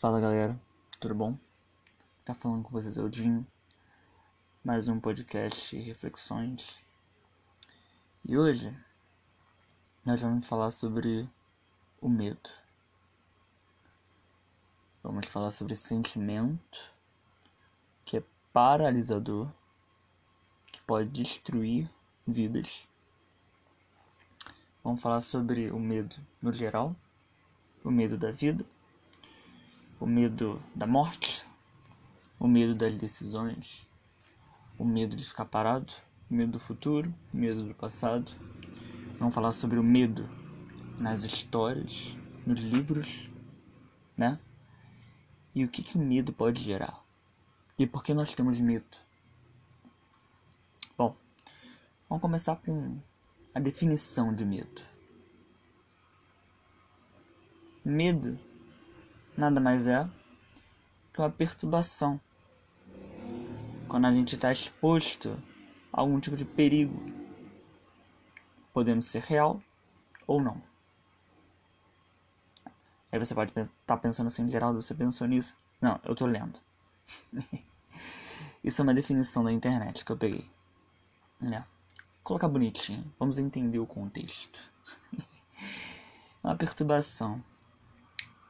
[0.00, 0.58] Fala galera,
[0.98, 1.38] tudo bom?
[2.24, 3.46] Tá falando com vocês é o Dinho,
[4.64, 6.80] mais um podcast Reflexões.
[8.24, 8.74] E hoje
[10.02, 11.28] nós vamos falar sobre
[12.00, 12.48] o medo.
[15.02, 16.90] Vamos falar sobre sentimento
[18.06, 19.52] que é paralisador,
[20.72, 21.90] que pode destruir
[22.26, 22.88] vidas.
[24.82, 26.96] Vamos falar sobre o medo no geral,
[27.84, 28.64] o medo da vida
[30.00, 31.46] o medo da morte,
[32.38, 33.86] o medo das decisões,
[34.78, 35.92] o medo de ficar parado,
[36.30, 38.32] o medo do futuro, o medo do passado.
[39.18, 40.26] Vamos falar sobre o medo
[40.98, 43.28] nas histórias, nos livros,
[44.16, 44.38] né?
[45.54, 47.04] E o que, que o medo pode gerar?
[47.78, 48.96] E por que nós temos medo?
[50.96, 51.14] Bom,
[52.08, 52.98] vamos começar com
[53.54, 54.82] a definição de medo.
[57.84, 58.38] Medo
[59.40, 60.06] nada mais é
[61.12, 62.20] que uma perturbação.
[63.88, 65.36] Quando a gente está exposto
[65.92, 67.02] a algum tipo de perigo,
[68.72, 69.60] podendo ser real
[70.26, 70.62] ou não.
[73.10, 75.56] Aí você pode estar tá pensando assim, Geraldo, você pensou nisso?
[75.80, 76.60] Não, eu tô lendo.
[78.62, 80.48] Isso é uma definição da internet que eu peguei.
[81.50, 81.64] É.
[82.22, 84.60] Colocar bonitinho, vamos entender o contexto.
[86.44, 87.42] uma perturbação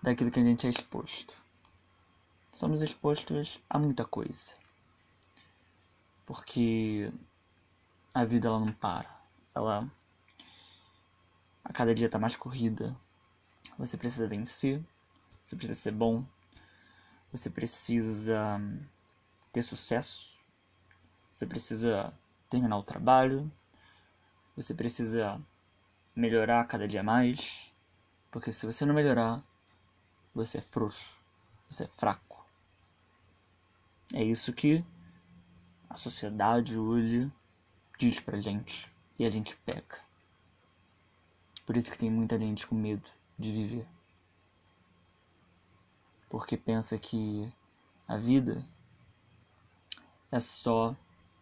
[0.02, 1.42] daquilo que a gente é exposto.
[2.52, 4.54] Somos expostos a muita coisa.
[6.26, 7.12] Porque
[8.12, 9.08] a vida ela não para.
[9.54, 9.90] Ela
[11.64, 12.96] a cada dia está mais corrida.
[13.78, 14.82] Você precisa vencer,
[15.44, 16.24] você precisa ser bom,
[17.32, 18.60] você precisa
[19.52, 20.38] ter sucesso,
[21.32, 22.12] você precisa
[22.48, 23.50] terminar o trabalho,
[24.56, 25.40] você precisa
[26.14, 27.72] melhorar cada dia mais,
[28.30, 29.42] porque se você não melhorar,
[30.34, 31.16] você é frouxo,
[31.68, 32.44] você é fraco.
[34.12, 34.84] É isso que
[35.88, 37.32] a sociedade hoje
[37.98, 40.02] diz pra gente e a gente peca.
[41.66, 43.86] Por isso que tem muita gente com medo de viver.
[46.28, 47.52] Porque pensa que
[48.08, 48.64] a vida
[50.32, 50.96] é só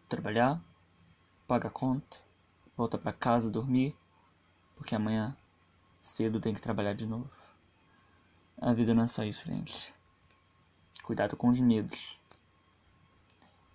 [0.07, 0.61] trabalhar,
[1.47, 2.17] pagar conta,
[2.75, 3.95] voltar para casa dormir,
[4.75, 5.35] porque amanhã
[6.01, 7.29] cedo tem que trabalhar de novo.
[8.61, 9.93] A vida não é só isso, gente.
[11.01, 12.19] Cuidado com os medos.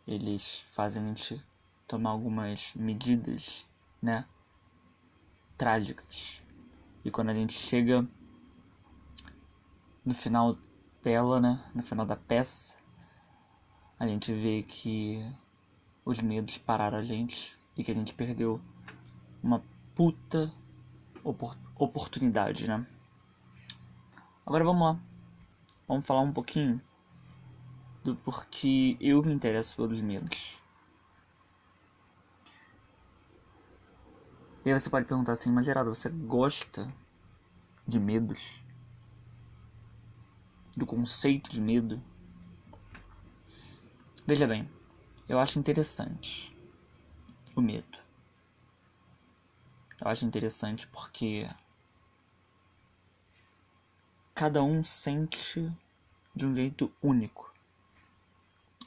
[0.07, 1.43] Eles fazem a gente
[1.89, 3.67] tomar algumas medidas,
[4.03, 4.27] né?
[5.57, 6.37] Trágicas.
[7.03, 8.07] E quando a gente chega
[10.05, 10.59] no final
[11.03, 11.65] dela, né?
[11.75, 12.77] No final da peça,
[13.99, 15.19] a gente vê que
[16.05, 18.61] os medos pararam a gente e que a gente perdeu
[19.43, 19.63] uma
[19.95, 20.53] puta
[21.75, 22.87] oportunidade, né?
[24.47, 25.01] Agora vamos lá.
[25.89, 26.81] Vamos falar um pouquinho
[28.05, 30.63] do porquê eu me interesso pelos medos.
[34.65, 36.93] E aí você pode perguntar assim, mas Gerardo, você gosta
[37.87, 38.41] de medos?
[40.77, 42.03] Do conceito de medo?
[44.27, 44.69] Veja bem,
[45.29, 46.51] eu acho interessante
[47.57, 47.99] o medo.
[50.01, 51.49] Eu acho interessante porque
[54.35, 55.71] cada um sente
[56.35, 57.53] de um jeito único,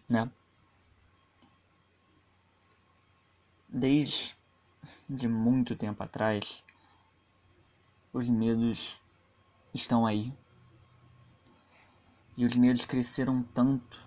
[0.09, 0.29] né?
[3.69, 4.35] Desde
[5.09, 6.63] de muito tempo atrás,
[8.11, 8.99] os medos
[9.73, 10.33] estão aí.
[12.35, 13.99] E os medos cresceram tanto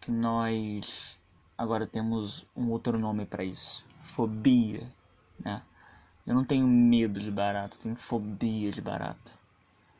[0.00, 1.20] que nós
[1.56, 4.90] agora temos um outro nome para isso, fobia,
[5.40, 5.62] né?
[6.24, 9.37] Eu não tenho medo de barato, tenho fobia de barato.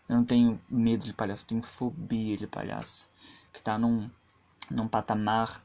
[0.08, 3.08] Eu não tenho medo de palhaço, eu tenho fobia de palhaço.
[3.52, 4.10] Que tá num,
[4.70, 5.62] num patamar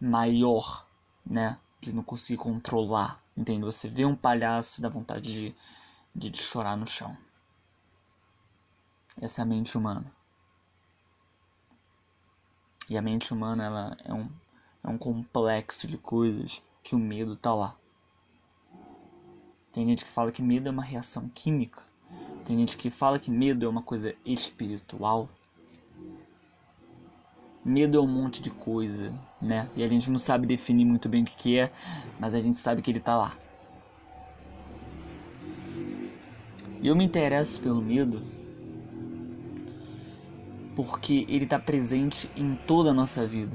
[0.00, 0.86] maior,
[1.24, 1.58] né?
[1.80, 3.22] De não conseguir controlar.
[3.36, 3.64] Entende?
[3.64, 5.54] Você vê um palhaço dá vontade
[6.14, 7.16] de, de chorar no chão.
[9.20, 10.10] Essa é a mente humana.
[12.88, 14.28] E a mente humana ela é um,
[14.82, 17.76] é um complexo de coisas que o medo tá lá.
[19.72, 21.89] Tem gente que fala que medo é uma reação química.
[22.44, 25.28] Tem gente que fala que medo é uma coisa espiritual.
[27.64, 29.68] Medo é um monte de coisa, né?
[29.76, 31.70] E a gente não sabe definir muito bem o que, que é,
[32.18, 33.36] mas a gente sabe que ele tá lá.
[36.82, 38.22] E eu me interesso pelo medo
[40.74, 43.54] porque ele está presente em toda a nossa vida.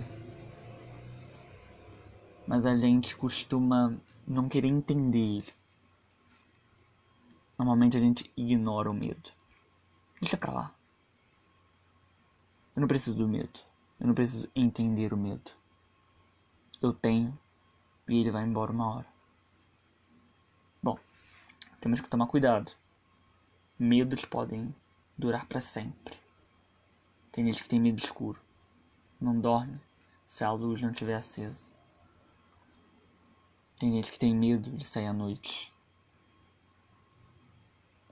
[2.47, 5.64] Mas a gente costuma não querer entender ele.
[7.57, 9.31] Normalmente a gente ignora o medo.
[10.19, 10.75] Deixa pra lá.
[12.75, 13.59] Eu não preciso do medo.
[13.99, 15.51] Eu não preciso entender o medo.
[16.81, 17.37] Eu tenho
[18.07, 19.07] e ele vai embora uma hora.
[20.83, 20.99] Bom,
[21.79, 22.71] temos que tomar cuidado.
[23.79, 24.75] Medos podem
[25.17, 26.17] durar para sempre.
[27.31, 28.41] Tem gente que tem medo escuro.
[29.19, 29.79] Não dorme
[30.25, 31.71] se a luz não estiver acesa.
[33.77, 35.74] Tem gente que tem medo de sair à noite.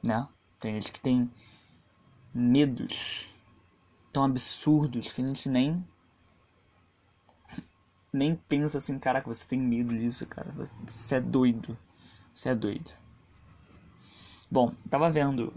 [0.04, 0.28] Né?
[0.60, 1.32] Tem gente que tem
[2.34, 3.30] medos
[4.12, 5.86] tão absurdos que a gente nem
[8.12, 10.54] nem pensa assim, caraca, você tem medo disso, cara.
[10.86, 11.76] Você é doido.
[12.34, 12.92] Você é doido.
[14.52, 15.52] Bom, tava vendo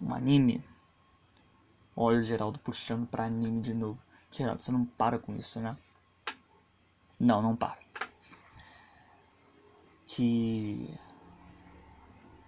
[0.00, 0.62] um anime.
[1.96, 3.98] Olha o Geraldo puxando pra anime de novo.
[4.30, 5.76] Geraldo, você não para com isso, né?
[7.18, 7.80] Não, não para.
[10.06, 10.88] Que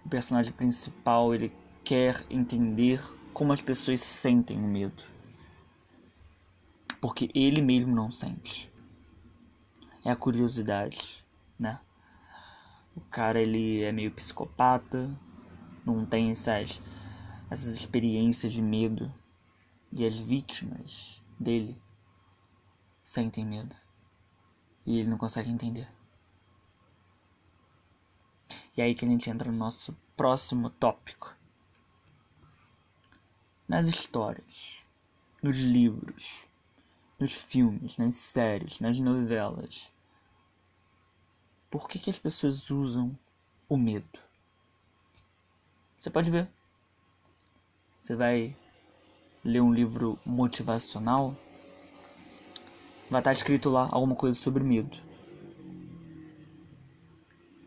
[0.07, 5.03] o personagem principal ele quer entender como as pessoas sentem o medo.
[7.01, 8.71] Porque ele mesmo não sente.
[10.05, 11.25] É a curiosidade,
[11.59, 11.81] né?
[12.95, 15.19] O cara ele é meio psicopata,
[15.85, 16.81] não tem essas,
[17.49, 19.13] essas experiências de medo.
[19.91, 21.77] E as vítimas dele
[23.03, 23.75] sentem medo.
[24.85, 25.96] E ele não consegue entender.
[28.77, 31.35] E aí que a gente entra no nosso próximo tópico.
[33.67, 34.77] Nas histórias,
[35.41, 36.45] nos livros,
[37.19, 39.91] nos filmes, nas séries, nas novelas.
[41.71, 43.17] Por que, que as pessoas usam
[43.67, 44.19] o medo?
[45.99, 46.47] Você pode ver.
[47.99, 48.55] Você vai
[49.43, 51.35] ler um livro motivacional,
[53.09, 55.06] vai estar escrito lá alguma coisa sobre medo.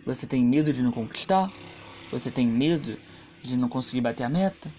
[0.04, 1.52] Você tem medo de não conquistar?
[2.10, 2.98] Você tem medo
[3.42, 4.72] de não conseguir bater a meta?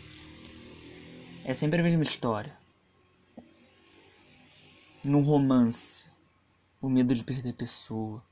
[1.43, 2.57] É sempre a mesma história.
[5.03, 6.05] No romance,
[6.81, 8.23] o medo de perder pessoa,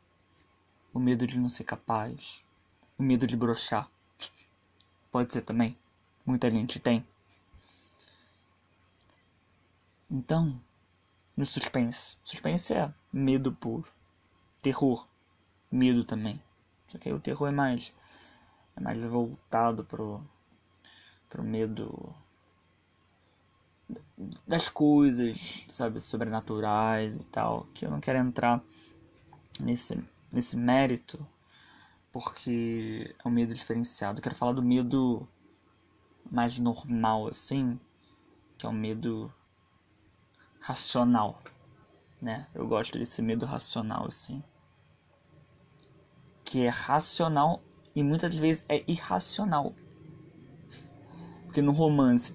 [0.94, 2.44] o medo de não ser capaz,
[2.98, 3.90] o medo de brochar.
[5.12, 5.78] Pode ser também.
[6.26, 7.06] Muita gente tem.
[10.10, 10.60] Então,
[11.38, 12.18] no suspense.
[12.24, 13.88] Suspense é medo puro.
[14.62, 15.08] Terror.
[15.72, 16.42] Medo também.
[16.92, 17.94] Só que aí o terror é mais.
[18.76, 20.22] É mais voltado pro.
[21.30, 22.14] pro medo.
[24.48, 27.68] das coisas, sabe, sobrenaturais e tal.
[27.74, 28.64] Que eu não quero entrar
[29.60, 31.26] nesse, nesse mérito.
[32.12, 34.20] Porque é um medo diferenciado.
[34.20, 35.28] Eu quero falar do medo
[36.32, 37.80] mais normal, assim.
[38.58, 39.32] Que é o medo
[40.60, 41.40] racional,
[42.22, 42.48] né?
[42.54, 44.44] Eu gosto desse medo racional assim,
[46.50, 47.62] que é racional
[47.96, 49.72] e muitas vezes é irracional.
[51.46, 52.34] Porque no romance,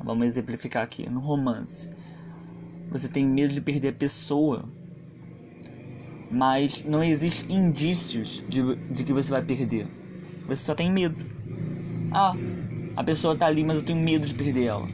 [0.00, 1.90] vamos exemplificar aqui, no romance,
[2.88, 4.68] você tem medo de perder a pessoa,
[6.30, 9.88] mas não existe indícios de, de que você vai perder.
[10.46, 11.16] Você só tem medo.
[12.12, 12.32] Ah,
[12.94, 14.86] a pessoa tá ali, mas eu tenho medo de perder ela.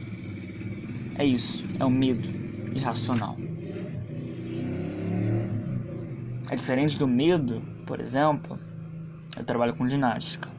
[1.19, 2.27] É isso, é o medo
[2.75, 3.37] irracional.
[6.49, 8.59] É diferente do medo, por exemplo,
[9.37, 10.49] eu trabalho com ginástica.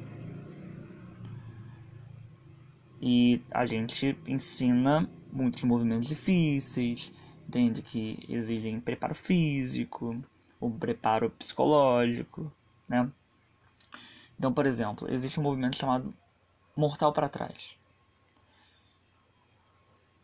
[3.00, 7.12] E a gente ensina muitos movimentos difíceis,
[7.48, 10.22] entende que exigem preparo físico,
[10.60, 12.50] ou preparo psicológico,
[12.88, 13.10] né?
[14.38, 16.08] Então, por exemplo, existe um movimento chamado
[16.76, 17.76] mortal para trás.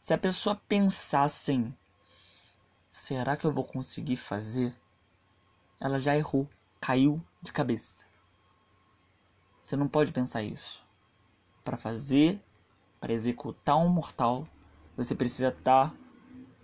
[0.00, 1.75] Se a pessoa pensar assim,
[2.90, 4.75] será que eu vou conseguir fazer?
[5.78, 6.48] Ela já errou,
[6.80, 8.06] caiu de cabeça.
[9.62, 10.80] Você não pode pensar isso.
[11.64, 12.42] Para fazer,
[13.00, 14.44] para executar um mortal,
[14.96, 15.94] você precisa estar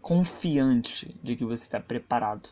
[0.00, 2.48] confiante de que você está preparado,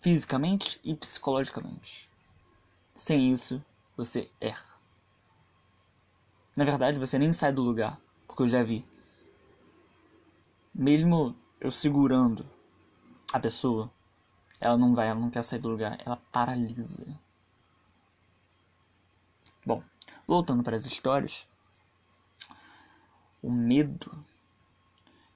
[0.00, 2.10] fisicamente e psicologicamente.
[2.94, 3.64] Sem isso,
[3.96, 4.74] você erra.
[6.54, 8.84] Na verdade, você nem sai do lugar, porque eu já vi
[10.74, 12.48] mesmo eu segurando
[13.32, 13.90] a pessoa,
[14.62, 17.04] ela não vai, ela não quer sair do lugar, ela paralisa.
[19.66, 19.82] Bom,
[20.24, 21.48] voltando para as histórias,
[23.42, 24.24] o medo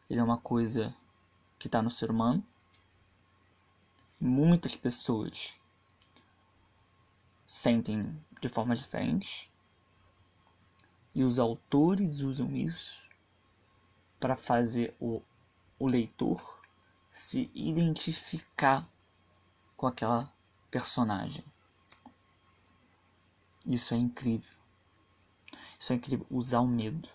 [0.09, 0.95] ele é uma coisa
[1.59, 2.47] que está no ser humano.
[4.21, 5.53] Muitas pessoas
[7.45, 9.49] sentem de formas diferentes
[11.13, 13.03] e os autores usam isso
[14.21, 15.21] para fazer o,
[15.81, 16.61] o leitor
[17.11, 18.89] se identificar
[19.77, 20.33] com aquela
[20.71, 21.45] personagem.
[23.67, 24.55] Isso é incrível.
[25.79, 27.09] Isso é incrível, usar o medo.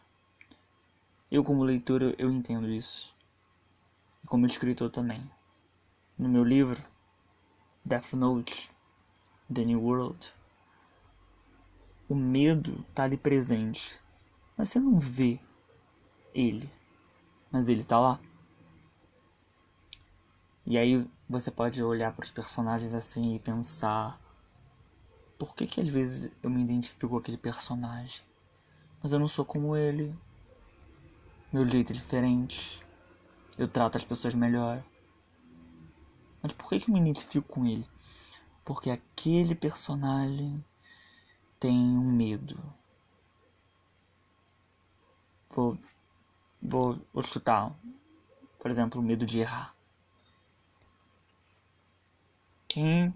[1.31, 3.15] Eu como leitor eu, entendo isso.
[4.23, 5.23] e como escritor também.
[6.17, 6.83] No meu livro,
[7.85, 8.69] Death Note,
[9.51, 10.33] The New World,
[12.07, 13.99] o medo tá ali presente,
[14.57, 15.39] mas você não vê
[16.33, 16.69] ele,
[17.49, 18.19] mas ele tá lá.
[20.65, 24.19] E aí você pode olhar para os personagens assim e pensar:
[25.37, 28.21] por que que às vezes eu me identifico com aquele personagem,
[29.01, 30.15] mas eu não sou como ele?
[31.51, 32.79] Meu jeito é diferente,
[33.57, 34.83] eu trato as pessoas melhor.
[36.41, 37.85] Mas por que que eu me identifico com ele?
[38.63, 40.63] Porque aquele personagem
[41.59, 42.61] tem um medo.
[45.49, 45.77] Vou,
[46.61, 47.75] vou, vou chutar,
[48.59, 49.75] por exemplo, o medo de errar.
[52.73, 53.13] Quem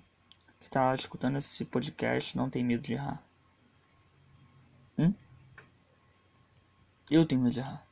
[0.59, 3.23] que tá escutando esse podcast não tem medo de errar?
[4.97, 5.13] Hum?
[7.09, 7.87] Eu tenho medo de errar.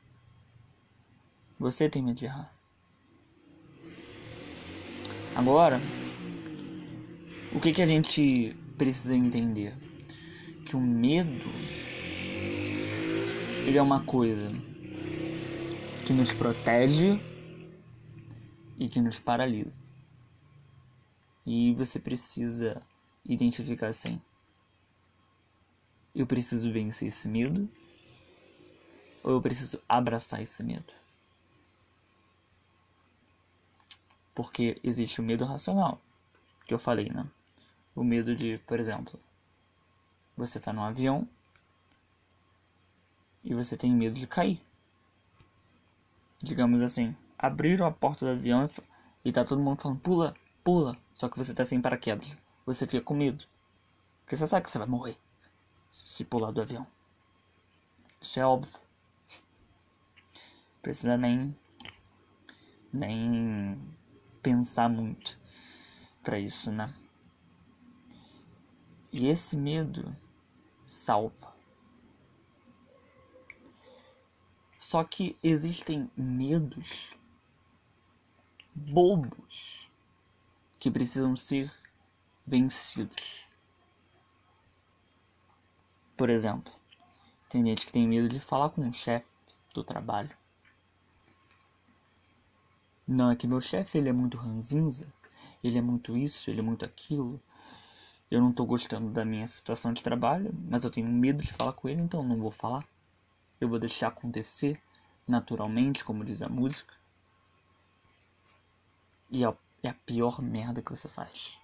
[1.58, 2.54] Você tem medo de errar.
[5.34, 5.80] Agora,
[7.56, 9.74] o que, que a gente precisa entender?
[10.66, 11.50] Que o medo
[13.66, 14.52] ele é uma coisa
[16.06, 17.22] que nos protege
[18.78, 19.83] e que nos paralisa.
[21.46, 22.82] E você precisa
[23.26, 24.22] identificar assim:
[26.16, 27.70] eu preciso vencer esse medo
[29.24, 30.94] ou eu preciso abraçar esse medo?
[34.36, 36.02] Porque existe o medo racional,
[36.66, 37.30] que eu falei, né?
[37.96, 39.20] O medo de, por exemplo,
[40.36, 41.28] você tá num avião
[43.44, 44.60] e você tem medo de cair.
[46.42, 48.68] Digamos assim, abriram a porta do avião
[49.24, 50.98] e tá todo mundo falando: pula, pula.
[51.14, 52.36] Só que você tá sem paraquedas.
[52.66, 53.46] Você fica com medo.
[54.22, 55.18] Porque você sabe que você vai morrer
[55.92, 56.88] se pular do avião.
[58.20, 58.80] Isso é óbvio.
[60.82, 61.56] Precisa nem.
[62.92, 63.80] nem
[64.42, 65.40] pensar muito
[66.24, 66.94] para isso, né?
[69.12, 70.16] E esse medo
[70.86, 71.54] salva.
[74.80, 77.16] Só que existem medos
[78.76, 79.83] bobos
[80.84, 81.72] que precisam ser
[82.46, 83.48] vencidos.
[86.18, 86.74] Por exemplo,
[87.48, 89.26] tem gente que tem medo de falar com o chefe
[89.74, 90.30] do trabalho.
[93.08, 95.08] Não é que meu chefe ele é muito ranzinza,
[95.64, 97.42] ele é muito isso, ele é muito aquilo.
[98.30, 101.72] Eu não tô gostando da minha situação de trabalho, mas eu tenho medo de falar
[101.72, 102.86] com ele, então não vou falar.
[103.58, 104.82] Eu vou deixar acontecer
[105.26, 106.94] naturalmente, como diz a música.
[109.32, 109.48] E é
[109.84, 111.60] é a pior merda que você faz.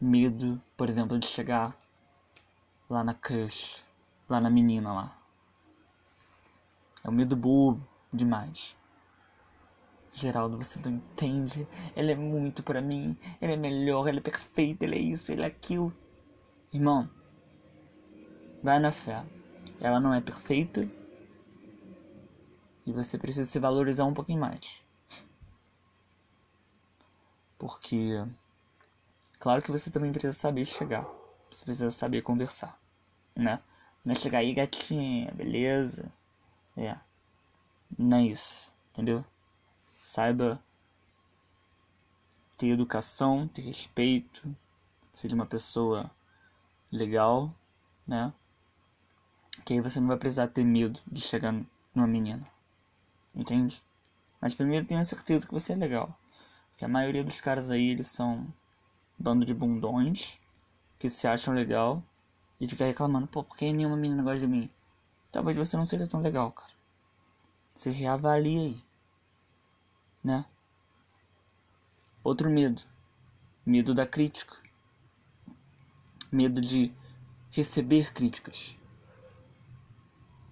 [0.00, 1.76] Medo, por exemplo, de chegar
[2.88, 3.84] lá na crush,
[4.28, 5.18] lá na menina lá.
[7.02, 8.76] É um medo bobo demais.
[10.12, 11.66] Geraldo, você não entende.
[11.94, 13.16] Ela é muito para mim.
[13.40, 15.92] Ela é melhor, ela é perfeita, ela é isso, ela é aquilo.
[16.72, 17.10] Irmão,
[18.62, 19.24] vai na fé.
[19.80, 20.88] Ela não é perfeita.
[22.86, 24.79] E você precisa se valorizar um pouquinho mais.
[27.60, 28.24] Porque,
[29.38, 31.06] claro que você também precisa saber chegar.
[31.50, 32.80] Você precisa saber conversar,
[33.36, 33.62] né?
[34.02, 36.10] Não é chegar aí, gatinha, beleza?
[36.74, 36.96] É.
[37.98, 39.22] Não é isso, entendeu?
[40.00, 40.58] Saiba
[42.56, 44.56] ter educação, ter respeito,
[45.12, 46.10] seja uma pessoa
[46.90, 47.54] legal,
[48.06, 48.32] né?
[49.66, 51.52] Que aí você não vai precisar ter medo de chegar
[51.94, 52.46] numa menina.
[53.34, 53.82] Entende?
[54.40, 56.18] Mas primeiro tenha certeza que você é legal.
[56.80, 58.46] Que a maioria dos caras aí, eles são
[59.18, 60.38] bando de bundões
[60.98, 62.02] que se acham legal
[62.58, 64.70] e fica reclamando, pô, por que nenhuma menina gosta de mim?
[65.30, 66.72] Talvez você não seja tão legal, cara.
[67.74, 68.82] Você reavalia aí,
[70.24, 70.46] né?
[72.24, 72.80] Outro medo.
[73.66, 74.56] Medo da crítica.
[76.32, 76.90] Medo de
[77.50, 78.74] receber críticas.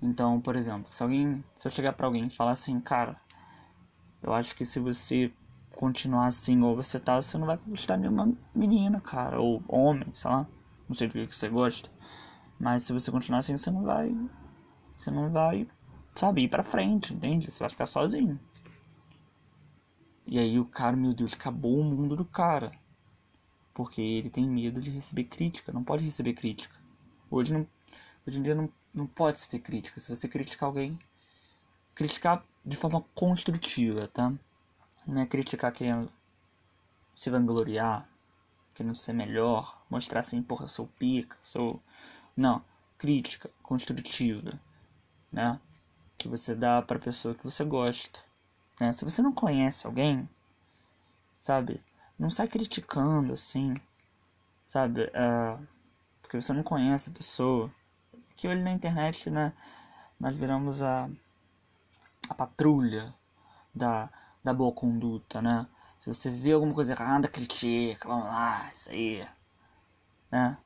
[0.02, 3.18] Então, por exemplo, se alguém, se eu chegar para alguém e falar assim, cara,
[4.22, 5.32] eu acho que se você
[5.78, 10.28] continuar assim, ou você tá, você não vai de nenhuma menina, cara, ou homem, sei
[10.28, 10.44] lá,
[10.88, 11.88] não sei do que você gosta.
[12.58, 14.12] Mas se você continuar assim, você não vai.
[14.96, 15.68] Você não vai,
[16.16, 17.48] sabe, ir pra frente, entende?
[17.48, 18.40] Você vai ficar sozinho.
[20.26, 22.72] E aí o cara, meu Deus, acabou o mundo do cara.
[23.72, 26.74] Porque ele tem medo de receber crítica, não pode receber crítica.
[27.30, 27.64] Hoje, não,
[28.26, 30.00] hoje em dia não, não pode se ter crítica.
[30.00, 30.98] Se você criticar alguém,
[31.94, 34.34] criticar de forma construtiva, tá?
[35.08, 36.12] Não é criticar querendo
[37.14, 38.06] se vangloriar,
[38.74, 41.82] querendo ser melhor, mostrar assim, porra, eu sou pica, sou.
[42.36, 42.62] Não,
[42.98, 44.60] crítica construtiva,
[45.32, 45.58] né?
[46.18, 48.20] Que você dá pra pessoa que você gosta,
[48.78, 48.92] Né?
[48.92, 50.28] Se você não conhece alguém,
[51.40, 51.82] sabe?
[52.18, 53.74] Não sai criticando assim,
[54.66, 55.04] sabe?
[55.04, 55.66] Uh,
[56.20, 57.72] porque você não conhece a pessoa.
[58.36, 59.54] Que hoje na internet, né?
[60.20, 61.08] Nós viramos a,
[62.28, 63.14] a patrulha
[63.74, 64.10] da,
[64.42, 65.66] da boa conduta, né?
[66.00, 69.26] Se você vê alguma coisa errada, critica, vamos lá, isso aí,
[70.30, 70.56] né?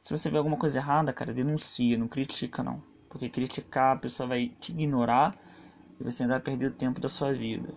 [0.00, 2.82] Se você vê alguma coisa errada, cara, denuncia, não critica não.
[3.08, 5.36] Porque criticar, a pessoa vai te ignorar
[6.00, 7.74] e você ainda vai perder o tempo da sua vida.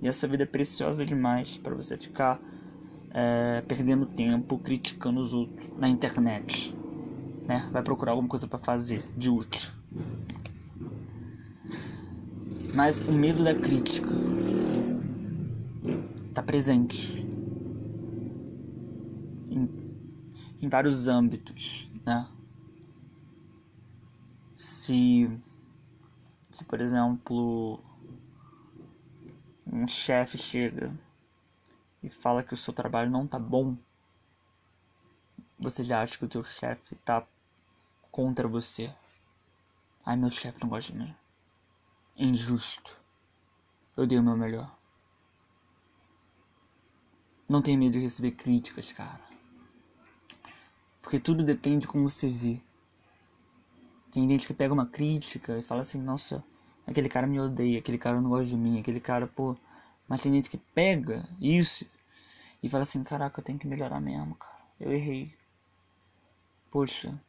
[0.00, 2.40] E a sua vida é preciosa demais para você ficar
[3.10, 6.76] é, perdendo tempo criticando os outros na internet.
[7.46, 7.68] Né?
[7.72, 9.72] Vai procurar alguma coisa para fazer de útil.
[12.76, 14.10] Mas o medo da crítica
[16.28, 17.26] está presente
[19.50, 19.66] em,
[20.60, 22.30] em vários âmbitos, né?
[24.54, 25.40] Se,
[26.50, 27.82] se por exemplo,
[29.66, 30.94] um chefe chega
[32.02, 33.74] e fala que o seu trabalho não tá bom,
[35.58, 37.26] você já acha que o seu chefe tá
[38.10, 38.94] contra você.
[40.04, 41.16] Ai, meu chefe não gosta de mim
[42.16, 42.96] injusto.
[43.96, 44.74] Eu dei o meu melhor.
[47.48, 49.20] Não tenha medo de receber críticas, cara.
[51.00, 52.60] Porque tudo depende de como você vê.
[54.10, 56.42] Tem gente que pega uma crítica e fala assim, nossa,
[56.86, 59.56] aquele cara me odeia, aquele cara não gosta de mim, aquele cara, pô.
[60.08, 61.86] Mas tem gente que pega isso
[62.62, 64.56] e fala assim, caraca, eu tenho que melhorar mesmo, cara.
[64.80, 65.34] Eu errei.
[66.70, 67.20] Poxa,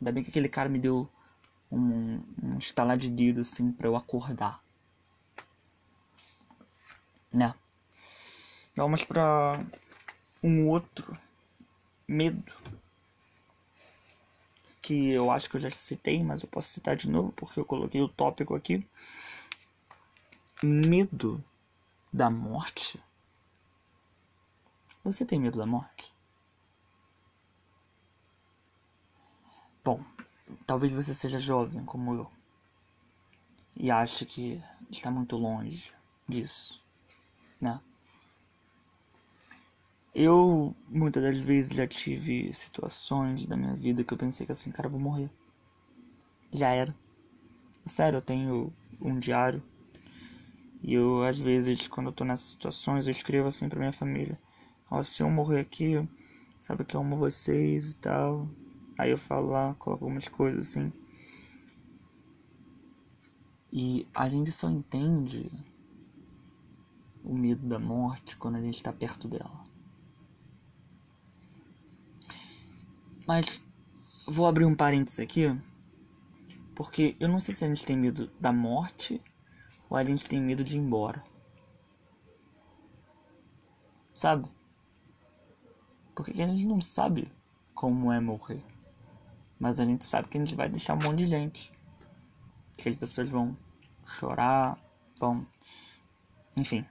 [0.00, 1.08] ainda bem que aquele cara me deu
[1.70, 4.62] um, um estalar de dedo assim para eu acordar.
[7.32, 7.54] Né?
[8.76, 9.64] Vamos para
[10.42, 11.16] um outro
[12.08, 12.52] medo
[14.80, 17.64] que eu acho que eu já citei, mas eu posso citar de novo porque eu
[17.64, 18.86] coloquei o tópico aqui.
[20.62, 21.42] Medo
[22.12, 23.02] da morte.
[25.02, 26.14] Você tem medo da morte?
[29.84, 30.02] Bom,
[30.66, 32.30] Talvez você seja jovem como eu
[33.76, 35.92] e ache que está muito longe
[36.28, 36.80] disso,
[37.60, 37.80] né?
[40.14, 44.70] Eu muitas das vezes já tive situações da minha vida que eu pensei que assim,
[44.70, 45.28] cara, vou morrer.
[46.52, 46.94] Já era.
[47.84, 49.62] Sério, eu tenho um diário
[50.80, 54.38] e eu às vezes quando eu tô nessas situações eu escrevo assim pra minha família:
[54.88, 56.08] Ó, se eu morrer aqui,
[56.60, 58.48] sabe que eu amo vocês e tal.
[58.96, 60.92] Aí eu falo lá, coloco algumas coisas assim.
[63.72, 65.50] E a gente só entende
[67.24, 69.64] o medo da morte quando a gente está perto dela.
[73.26, 73.60] Mas
[74.26, 75.46] vou abrir um parênteses aqui,
[76.74, 79.20] porque eu não sei se a gente tem medo da morte
[79.90, 81.24] ou a gente tem medo de ir embora.
[84.14, 84.48] Sabe?
[86.14, 87.28] Porque a gente não sabe
[87.74, 88.73] como é morrer.
[89.58, 91.72] Mas a gente sabe que a gente vai deixar um monte de gente.
[92.76, 93.56] Que as pessoas vão
[94.04, 94.78] chorar,
[95.18, 95.46] vão.
[96.56, 96.84] Enfim.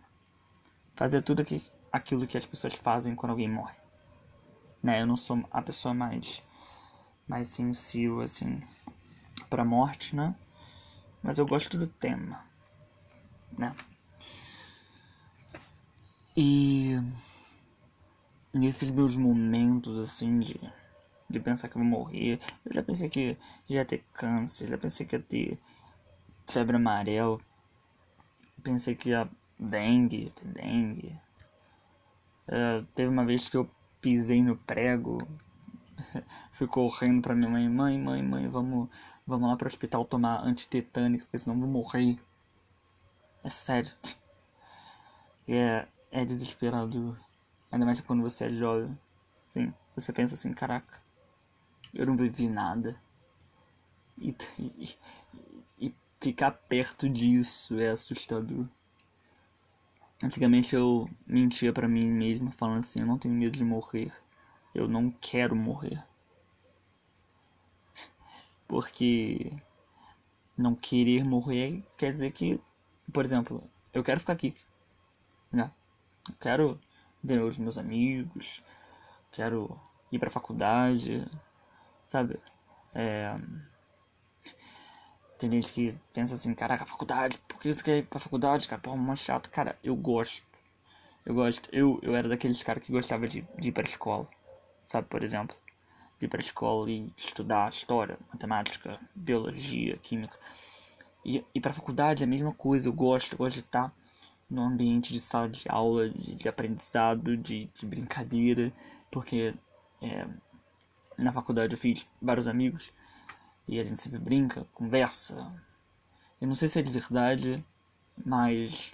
[0.95, 3.75] Fazer tudo que, aquilo que as pessoas fazem quando alguém morre.
[4.81, 5.01] Né?
[5.01, 6.41] Eu não sou a pessoa mais.
[7.27, 8.59] mais sensível, assim.
[9.49, 10.35] pra morte, né?
[11.21, 12.43] Mas eu gosto do tema.
[13.57, 13.75] Né?
[16.35, 16.99] E.
[18.53, 20.59] Nesses meus momentos, assim, de
[21.33, 22.39] de pensar que eu vou morrer.
[22.65, 25.59] Eu já pensei que ia ter câncer, já pensei que ia ter
[26.49, 27.39] febre amarela.
[28.61, 29.27] Pensei que ia
[29.59, 31.19] dengue, ter dengue.
[32.47, 33.69] Uh, teve uma vez que eu
[33.99, 35.17] pisei no prego,
[36.51, 38.89] fui correndo pra minha mãe, mãe, mãe, mãe, vamos,
[39.25, 42.19] vamos lá pro hospital tomar antitetânico, porque senão eu vou morrer.
[43.43, 43.91] É sério.
[45.45, 47.19] É, é desesperador.
[47.69, 48.97] Ainda mais quando você é jovem.
[49.45, 51.02] Sim, você pensa assim, caraca,
[51.93, 52.99] eu não vivi nada.
[54.17, 54.97] E, e,
[55.79, 58.67] e ficar perto disso é assustador.
[60.23, 64.11] Antigamente eu mentia para mim mesmo, falando assim: eu não tenho medo de morrer,
[64.73, 66.03] eu não quero morrer.
[68.67, 69.51] Porque
[70.57, 72.59] não querer morrer quer dizer que,
[73.11, 74.53] por exemplo, eu quero ficar aqui,
[75.51, 75.71] né?
[76.29, 76.79] Eu quero
[77.23, 78.63] ver os meus amigos,
[79.31, 79.79] quero
[80.11, 81.25] ir pra faculdade,
[82.13, 82.39] sabe?
[82.93, 83.35] É...
[85.37, 88.81] Tem gente que pensa assim, caraca, faculdade, por que você quer ir pra faculdade, cara?
[88.81, 89.49] Porra, mó chato.
[89.49, 90.43] Cara, eu gosto.
[91.25, 91.69] Eu gosto.
[91.71, 94.27] Eu, eu era daqueles caras que gostava de, de ir pra escola,
[94.83, 95.07] sabe?
[95.07, 95.55] Por exemplo,
[96.19, 100.37] de ir pra escola e estudar história, matemática, biologia, química.
[101.25, 103.91] E, e pra faculdade é a mesma coisa, eu gosto, eu gosto de estar
[104.49, 108.71] no ambiente de sala de aula, de, de aprendizado, de, de, brincadeira,
[109.09, 109.55] porque
[110.01, 110.27] é,
[111.17, 112.91] na faculdade eu fiz vários amigos
[113.67, 115.35] e a gente sempre brinca, conversa.
[116.39, 117.65] Eu não sei se é de verdade,
[118.25, 118.93] mas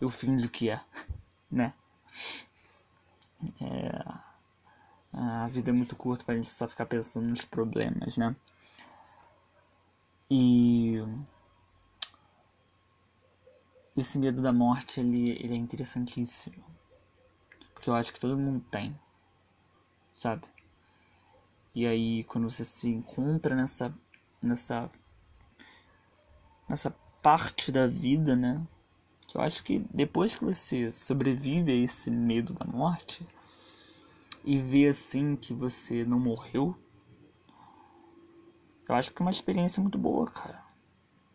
[0.00, 0.80] eu finjo que é,
[1.50, 1.72] né?
[3.60, 4.34] É,
[5.12, 8.34] a vida é muito curta pra gente só ficar pensando nos problemas, né?
[10.30, 11.02] E
[13.96, 16.64] esse medo da morte ele, ele é interessantíssimo.
[17.72, 18.98] Porque eu acho que todo mundo tem.
[20.14, 20.53] Sabe?
[21.74, 23.92] E aí quando você se encontra nessa
[24.42, 24.90] nessa
[26.68, 26.90] nessa
[27.22, 28.64] parte da vida, né?
[29.34, 33.26] Eu acho que depois que você sobrevive a esse medo da morte
[34.44, 36.76] e vê assim que você não morreu,
[38.88, 40.62] eu acho que é uma experiência muito boa, cara.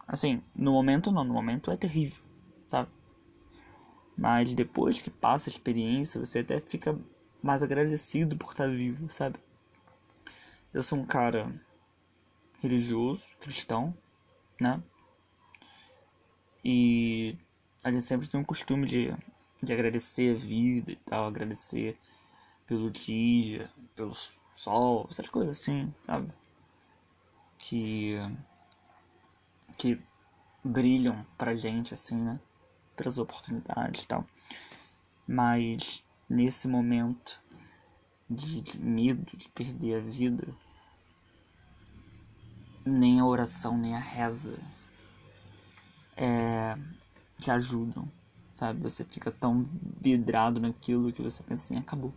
[0.07, 2.29] Assim, no momento não, no momento é terrível
[2.69, 2.89] sabe?
[4.15, 6.97] Mas depois que passa a experiência, você até fica
[7.41, 9.39] mais agradecido por estar vivo, sabe?
[10.73, 11.53] Eu sou um cara
[12.61, 13.95] religioso, cristão,
[14.59, 14.81] né?
[16.63, 17.37] E
[17.83, 19.13] a gente sempre tem um costume de,
[19.63, 21.97] de agradecer a vida e tal, agradecer
[22.67, 24.13] pelo dia, pelo
[24.53, 26.31] sol, essas coisas assim, sabe?
[27.57, 28.15] Que
[29.77, 30.01] que
[30.63, 32.39] brilham pra gente assim, né?
[32.99, 34.25] outras oportunidades e tal.
[35.25, 37.41] Mas nesse momento
[38.29, 40.47] de, de medo de perder a vida,
[42.85, 44.57] nem a oração, nem a reza
[46.15, 46.77] é,
[47.39, 48.11] te ajudam,
[48.53, 48.81] sabe?
[48.81, 49.67] Você fica tão
[50.01, 52.13] vidrado naquilo que você pensa assim: acabou.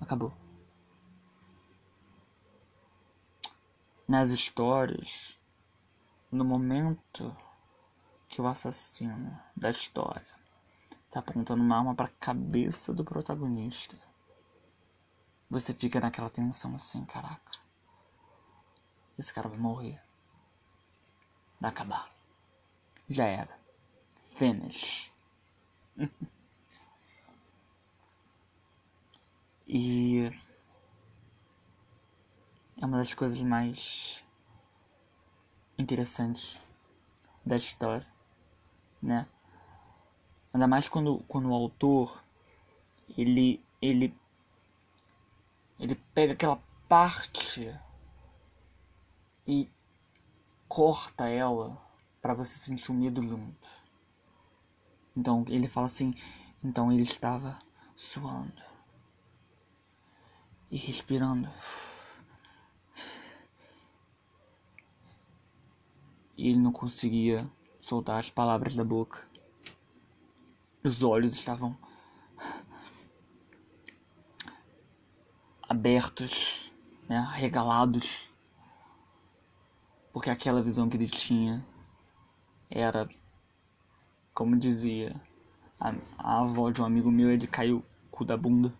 [0.00, 0.32] Acabou.
[4.08, 5.36] Nas histórias,
[6.30, 7.34] no momento
[8.28, 10.26] que o assassino da história
[11.04, 13.96] está apontando uma arma para a cabeça do protagonista.
[15.52, 17.52] Você fica naquela tensão assim, caraca.
[19.18, 20.02] Esse cara vai morrer.
[21.60, 22.08] Vai acabar.
[23.08, 23.56] Já era.
[24.36, 25.12] Finish.
[29.68, 30.30] e
[32.80, 34.24] é uma das coisas mais
[35.78, 36.58] interessantes
[37.44, 38.10] da história
[39.02, 39.26] né?
[40.54, 42.22] Ainda mais quando, quando o autor
[43.18, 44.14] ele ele
[45.82, 47.76] ele pega aquela parte
[49.44, 49.68] e
[50.68, 51.76] corta ela
[52.20, 53.66] para você sentir o medo junto.
[55.16, 56.14] Então ele fala assim,
[56.62, 57.58] então ele estava
[57.96, 58.62] suando
[60.70, 61.50] e respirando.
[66.36, 69.28] E ele não conseguia soltar as palavras da boca.
[70.84, 71.76] Os olhos estavam
[75.72, 76.70] abertos,
[77.08, 78.28] né, regalados,
[80.12, 81.66] porque aquela visão que ele tinha
[82.68, 83.08] era,
[84.34, 85.18] como dizia
[85.80, 88.70] a, a avó de um amigo meu, é de cair o cu da bunda.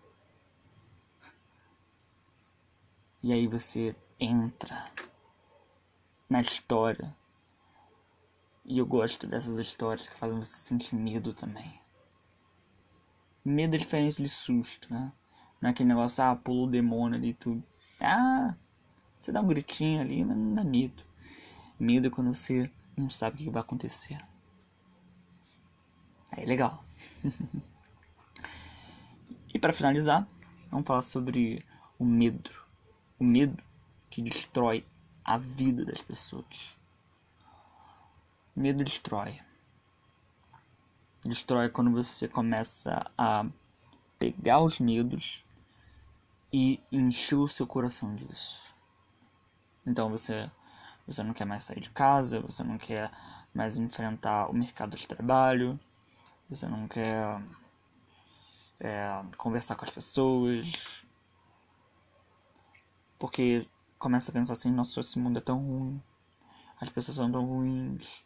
[3.23, 4.91] E aí você entra
[6.29, 7.17] na história
[8.65, 11.81] e eu gosto dessas histórias que fazem você sentir medo também.
[13.43, 15.11] Medo é diferente de susto, né?
[15.63, 17.63] Não é aquele negócio, ah, pula o demônio ali, tu.
[17.97, 18.53] Ah,
[19.17, 21.01] você dá um gritinho ali, mas não dá medo.
[21.79, 24.17] Medo é quando você não sabe o que vai acontecer.
[26.33, 26.83] Aí, legal.
[29.53, 30.27] e para finalizar,
[30.69, 31.63] vamos falar sobre
[31.97, 32.51] o medo.
[33.17, 33.63] O medo
[34.09, 34.85] que destrói
[35.23, 36.75] a vida das pessoas.
[38.53, 39.39] Medo destrói.
[41.23, 43.45] Destrói quando você começa a
[44.19, 45.41] pegar os medos
[46.53, 48.61] e encher o seu coração disso.
[49.85, 50.49] Então você
[51.05, 53.11] você não quer mais sair de casa, você não quer
[53.53, 55.77] mais enfrentar o mercado de trabalho,
[56.49, 57.41] você não quer
[58.79, 61.03] é, conversar com as pessoas,
[63.19, 63.67] porque
[63.99, 66.01] começa a pensar assim, nossa, esse mundo é tão ruim,
[66.79, 68.23] as pessoas são tão ruins,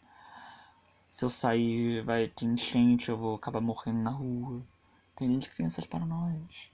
[1.17, 4.61] se eu sair vai ter enchente, eu vou acabar morrendo na rua.
[5.15, 6.69] Tem gente que tem essas paranoias.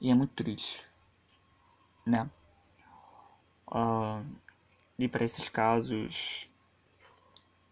[0.00, 0.86] E é muito triste,
[2.06, 2.30] né?
[3.66, 4.24] Uh,
[4.98, 6.48] e para esses casos,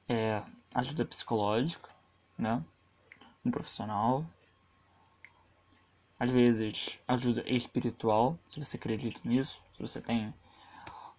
[0.08, 0.42] é
[0.74, 1.90] ajuda psicológica,
[2.36, 2.64] né?
[3.44, 4.26] Um profissional.
[6.18, 10.34] Às vezes, ajuda espiritual, se você acredita nisso, se você tem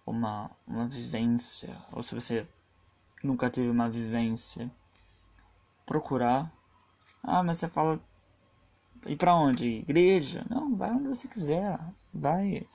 [0.05, 2.47] uma, uma vivência, ou se você
[3.23, 4.71] nunca teve uma vivência,
[5.85, 6.51] procurar.
[7.23, 7.99] Ah, mas você fala.
[9.05, 9.65] E para onde?
[9.67, 10.45] Igreja?
[10.49, 11.79] Não, vai onde você quiser.
[12.13, 12.67] Vai.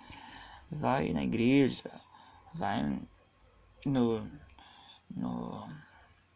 [0.71, 1.91] Vai na igreja.
[2.55, 2.83] Vai
[3.87, 4.27] no.
[5.11, 5.69] No.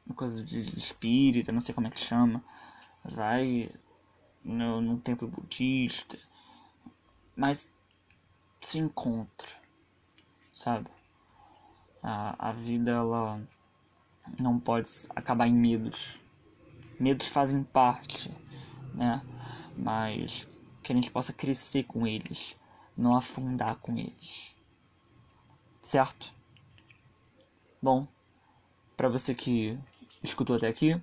[0.06, 2.42] no coisa de espírita, não sei como é que chama.
[3.04, 3.70] Vai
[4.44, 6.18] no, no templo budista.
[7.34, 7.72] Mas
[8.60, 9.48] se encontra.
[10.52, 10.88] Sabe?
[12.02, 13.40] A, a vida ela
[14.38, 16.18] não pode acabar em medos.
[16.98, 18.30] Medos fazem parte,
[18.94, 19.22] né?
[19.76, 20.48] Mas
[20.82, 22.56] que a gente possa crescer com eles,
[22.96, 24.54] não afundar com eles.
[25.82, 26.32] Certo?
[27.82, 28.08] Bom,
[28.96, 29.78] para você que
[30.22, 31.00] escutou até aqui,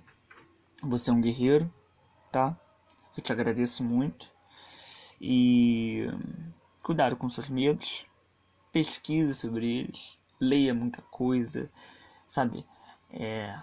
[0.82, 1.72] você é um guerreiro,
[2.32, 2.58] tá?
[3.16, 4.30] Eu te agradeço muito.
[5.20, 6.06] E
[6.82, 8.04] cuidado com seus medos,
[8.72, 11.70] pesquise sobre eles, leia muita coisa,
[12.26, 12.66] sabe?
[13.10, 13.56] É,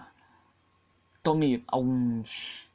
[1.22, 2.71] tome alguns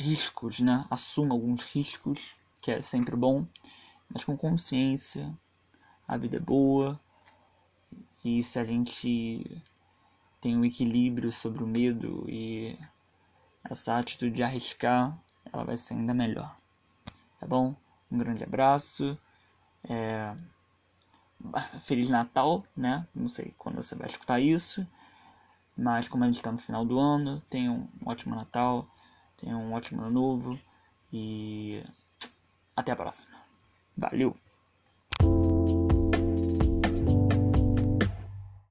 [0.00, 0.86] riscos, né?
[0.90, 3.46] Assuma alguns riscos, que é sempre bom,
[4.08, 5.32] mas com consciência.
[6.08, 6.98] A vida é boa.
[8.24, 9.62] E se a gente
[10.40, 12.78] tem um equilíbrio sobre o medo e
[13.62, 15.16] essa atitude de arriscar,
[15.52, 16.56] ela vai ser ainda melhor.
[17.38, 17.74] Tá bom?
[18.10, 19.18] Um grande abraço.
[19.84, 20.34] É...
[21.84, 23.06] Feliz Natal, né?
[23.14, 24.86] Não sei quando você vai escutar isso.
[25.76, 28.86] Mas como a gente está no final do ano, tenha um ótimo Natal,
[29.40, 30.58] tenha um ótimo ano novo
[31.12, 31.82] e
[32.76, 33.36] até a próxima.
[33.96, 34.36] Valeu!